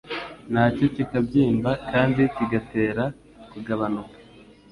[0.53, 3.03] nacyo kikabyimba kandi kigatera
[3.51, 4.15] kugabanuka